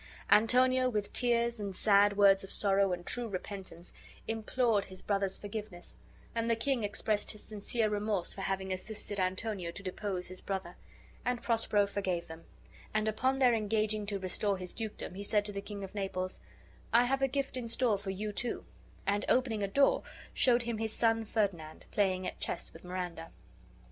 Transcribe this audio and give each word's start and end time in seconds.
Antonio, 0.31 0.89
with 0.89 1.13
tears 1.13 1.59
and 1.59 1.75
sad 1.75 2.17
words 2.17 2.43
of 2.43 2.51
sorrow 2.51 2.91
and 2.91 3.05
true 3.05 3.27
repentance, 3.27 3.93
implored 4.27 4.85
his 4.85 4.99
brother's 4.99 5.37
forgiveness, 5.37 5.95
and 6.33 6.49
the 6.49 6.55
king 6.55 6.83
expressed 6.83 7.33
his 7.33 7.43
sincere 7.43 7.87
remorse 7.87 8.33
for 8.33 8.41
having 8.41 8.73
assisted 8.73 9.19
Antonio 9.19 9.69
to 9.69 9.83
depose 9.83 10.27
his 10.27 10.41
brother: 10.41 10.75
and 11.23 11.43
Prospero 11.43 11.85
forgave 11.85 12.25
them; 12.25 12.45
and, 12.95 13.07
upon 13.07 13.37
their 13.37 13.53
engaging 13.53 14.07
to 14.07 14.17
restore 14.17 14.57
his 14.57 14.73
dukedom, 14.73 15.13
he 15.13 15.21
said 15.21 15.45
to 15.45 15.51
the 15.51 15.61
King 15.61 15.83
of 15.83 15.93
Naples, 15.93 16.39
"I 16.91 17.05
have 17.05 17.21
a 17.21 17.27
gift 17.27 17.55
in 17.55 17.67
store 17.67 17.99
for 17.99 18.09
you, 18.09 18.31
too"; 18.31 18.65
and, 19.05 19.23
opening 19.29 19.61
a 19.61 19.67
door, 19.67 20.01
showed 20.33 20.63
him 20.63 20.79
his 20.79 20.91
son 20.93 21.25
Ferdinand 21.25 21.85
playing 21.91 22.25
at 22.25 22.39
chess 22.39 22.73
with 22.73 22.83
Miranda. 22.83 23.29